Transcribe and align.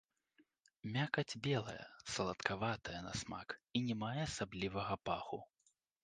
Мякаць 0.93 1.39
белая, 1.47 1.83
саладкаватая 2.13 3.01
на 3.07 3.11
смак 3.19 3.53
і 3.79 3.81
не 3.89 3.97
мае 4.05 4.17
асаблівага 4.29 4.97
паху. 5.11 5.39